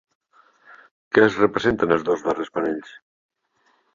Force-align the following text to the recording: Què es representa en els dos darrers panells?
Què 1.17 1.23
es 1.25 1.35
representa 1.41 1.87
en 1.89 1.95
els 1.97 2.07
dos 2.09 2.25
darrers 2.29 2.51
panells? 2.57 2.95